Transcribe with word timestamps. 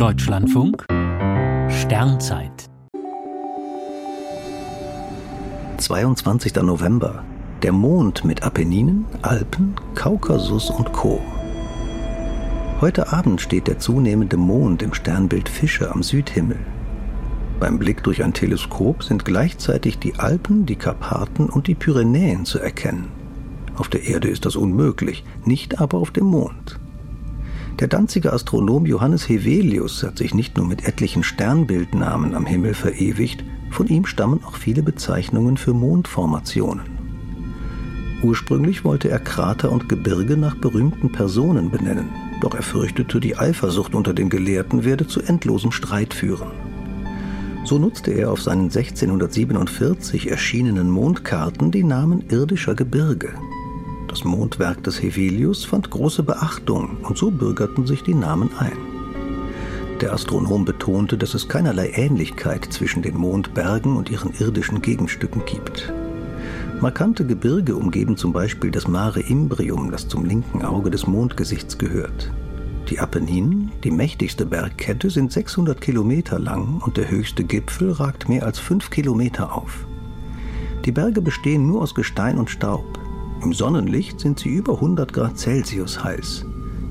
Deutschlandfunk 0.00 0.86
Sternzeit 1.68 2.70
22. 5.76 6.54
November. 6.62 7.22
Der 7.62 7.72
Mond 7.72 8.24
mit 8.24 8.42
Apenninen, 8.42 9.04
Alpen, 9.20 9.74
Kaukasus 9.94 10.70
und 10.70 10.94
Co. 10.94 11.20
Heute 12.80 13.12
Abend 13.12 13.42
steht 13.42 13.66
der 13.66 13.78
zunehmende 13.78 14.38
Mond 14.38 14.80
im 14.80 14.94
Sternbild 14.94 15.50
Fische 15.50 15.92
am 15.92 16.02
Südhimmel. 16.02 16.60
Beim 17.60 17.78
Blick 17.78 18.02
durch 18.02 18.24
ein 18.24 18.32
Teleskop 18.32 19.02
sind 19.02 19.26
gleichzeitig 19.26 19.98
die 19.98 20.14
Alpen, 20.14 20.64
die 20.64 20.76
Karpaten 20.76 21.50
und 21.50 21.66
die 21.66 21.74
Pyrenäen 21.74 22.46
zu 22.46 22.58
erkennen. 22.58 23.08
Auf 23.76 23.90
der 23.90 24.04
Erde 24.04 24.28
ist 24.28 24.46
das 24.46 24.56
unmöglich, 24.56 25.24
nicht 25.44 25.78
aber 25.78 25.98
auf 25.98 26.10
dem 26.10 26.24
Mond. 26.24 26.80
Der 27.80 27.88
Danziger 27.88 28.34
Astronom 28.34 28.84
Johannes 28.84 29.26
Hevelius 29.26 30.02
hat 30.02 30.18
sich 30.18 30.34
nicht 30.34 30.58
nur 30.58 30.66
mit 30.66 30.86
etlichen 30.86 31.22
Sternbildnamen 31.22 32.34
am 32.34 32.44
Himmel 32.44 32.74
verewigt, 32.74 33.42
von 33.70 33.86
ihm 33.86 34.04
stammen 34.04 34.44
auch 34.44 34.56
viele 34.56 34.82
Bezeichnungen 34.82 35.56
für 35.56 35.72
Mondformationen. 35.72 36.84
Ursprünglich 38.22 38.84
wollte 38.84 39.08
er 39.08 39.18
Krater 39.18 39.72
und 39.72 39.88
Gebirge 39.88 40.36
nach 40.36 40.56
berühmten 40.56 41.10
Personen 41.10 41.70
benennen, 41.70 42.10
doch 42.42 42.54
er 42.54 42.62
fürchtete, 42.62 43.18
die 43.18 43.38
Eifersucht 43.38 43.94
unter 43.94 44.12
den 44.12 44.28
Gelehrten 44.28 44.84
werde 44.84 45.06
zu 45.06 45.22
endlosem 45.22 45.72
Streit 45.72 46.12
führen. 46.12 46.50
So 47.64 47.78
nutzte 47.78 48.10
er 48.10 48.30
auf 48.30 48.42
seinen 48.42 48.64
1647 48.64 50.30
erschienenen 50.30 50.90
Mondkarten 50.90 51.70
die 51.70 51.84
Namen 51.84 52.28
irdischer 52.28 52.74
Gebirge, 52.74 53.30
das 54.10 54.24
Mondwerk 54.24 54.82
des 54.82 55.00
Hevelius 55.00 55.64
fand 55.64 55.90
große 55.90 56.24
Beachtung 56.24 56.96
und 57.02 57.16
so 57.16 57.30
bürgerten 57.30 57.86
sich 57.86 58.02
die 58.02 58.14
Namen 58.14 58.50
ein. 58.58 58.76
Der 60.00 60.12
Astronom 60.12 60.64
betonte, 60.64 61.16
dass 61.16 61.34
es 61.34 61.48
keinerlei 61.48 61.90
Ähnlichkeit 61.90 62.64
zwischen 62.70 63.02
den 63.02 63.16
Mondbergen 63.16 63.96
und 63.96 64.10
ihren 64.10 64.32
irdischen 64.38 64.82
Gegenstücken 64.82 65.44
gibt. 65.44 65.92
Markante 66.80 67.26
Gebirge 67.26 67.76
umgeben 67.76 68.16
zum 68.16 68.32
Beispiel 68.32 68.70
das 68.70 68.88
Mare 68.88 69.20
Imbrium, 69.20 69.90
das 69.90 70.08
zum 70.08 70.24
linken 70.24 70.62
Auge 70.62 70.90
des 70.90 71.06
Mondgesichts 71.06 71.76
gehört. 71.76 72.32
Die 72.88 72.98
Apenninen, 72.98 73.70
die 73.84 73.90
mächtigste 73.90 74.46
Bergkette, 74.46 75.10
sind 75.10 75.30
600 75.30 75.80
Kilometer 75.80 76.38
lang 76.38 76.80
und 76.84 76.96
der 76.96 77.10
höchste 77.10 77.44
Gipfel 77.44 77.92
ragt 77.92 78.28
mehr 78.28 78.44
als 78.44 78.58
5 78.58 78.90
Kilometer 78.90 79.54
auf. 79.54 79.86
Die 80.86 80.92
Berge 80.92 81.20
bestehen 81.20 81.66
nur 81.66 81.82
aus 81.82 81.94
Gestein 81.94 82.38
und 82.38 82.50
Staub. 82.50 82.99
Im 83.42 83.54
Sonnenlicht 83.54 84.20
sind 84.20 84.38
sie 84.38 84.50
über 84.50 84.74
100 84.74 85.12
Grad 85.14 85.38
Celsius 85.38 86.04
heiß, 86.04 86.44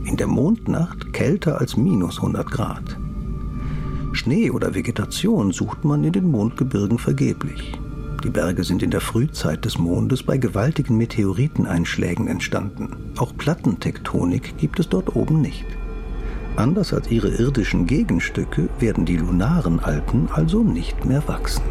in 0.03 0.17
der 0.17 0.25
Mondnacht 0.25 1.13
kälter 1.13 1.59
als 1.59 1.77
minus 1.77 2.17
100 2.17 2.49
Grad. 2.49 2.97
Schnee 4.13 4.49
oder 4.49 4.73
Vegetation 4.73 5.51
sucht 5.51 5.85
man 5.85 6.03
in 6.03 6.11
den 6.11 6.31
Mondgebirgen 6.31 6.97
vergeblich. 6.97 7.79
Die 8.23 8.31
Berge 8.31 8.63
sind 8.63 8.81
in 8.81 8.89
der 8.89 8.99
Frühzeit 8.99 9.63
des 9.63 9.77
Mondes 9.77 10.23
bei 10.23 10.37
gewaltigen 10.37 10.97
Meteoriteneinschlägen 10.97 12.27
entstanden. 12.27 12.95
Auch 13.17 13.37
Plattentektonik 13.37 14.57
gibt 14.57 14.79
es 14.79 14.89
dort 14.89 15.15
oben 15.15 15.41
nicht. 15.41 15.65
Anders 16.55 16.93
als 16.93 17.11
ihre 17.11 17.29
irdischen 17.29 17.85
Gegenstücke 17.85 18.69
werden 18.79 19.05
die 19.05 19.17
lunaren 19.17 19.79
Alpen 19.79 20.27
also 20.31 20.63
nicht 20.63 21.05
mehr 21.05 21.25
wachsen. 21.27 21.63